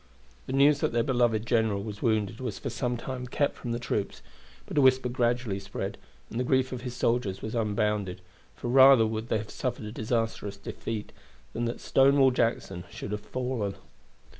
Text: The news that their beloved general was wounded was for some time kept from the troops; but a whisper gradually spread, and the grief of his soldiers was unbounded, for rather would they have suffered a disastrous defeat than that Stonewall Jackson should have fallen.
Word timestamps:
The 0.47 0.53
news 0.53 0.79
that 0.79 0.93
their 0.93 1.03
beloved 1.03 1.45
general 1.45 1.83
was 1.83 2.01
wounded 2.01 2.39
was 2.39 2.57
for 2.57 2.71
some 2.71 2.97
time 2.97 3.27
kept 3.27 3.55
from 3.55 3.71
the 3.71 3.77
troops; 3.77 4.23
but 4.65 4.75
a 4.75 4.81
whisper 4.81 5.09
gradually 5.09 5.59
spread, 5.59 5.95
and 6.31 6.39
the 6.39 6.43
grief 6.43 6.71
of 6.71 6.81
his 6.81 6.95
soldiers 6.95 7.43
was 7.43 7.53
unbounded, 7.53 8.21
for 8.55 8.67
rather 8.67 9.05
would 9.05 9.29
they 9.29 9.37
have 9.37 9.51
suffered 9.51 9.85
a 9.85 9.91
disastrous 9.91 10.57
defeat 10.57 11.11
than 11.53 11.65
that 11.65 11.79
Stonewall 11.81 12.31
Jackson 12.31 12.83
should 12.89 13.11
have 13.11 13.21
fallen. 13.21 13.75